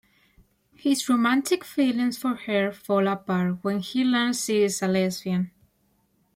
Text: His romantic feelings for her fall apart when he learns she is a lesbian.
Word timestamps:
His 0.73 1.07
romantic 1.07 1.63
feelings 1.63 2.17
for 2.17 2.33
her 2.33 2.71
fall 2.71 3.07
apart 3.07 3.63
when 3.63 3.77
he 3.81 4.03
learns 4.03 4.43
she 4.43 4.63
is 4.63 4.81
a 4.81 4.87
lesbian. 4.87 5.51